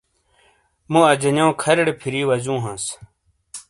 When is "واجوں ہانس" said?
2.27-2.85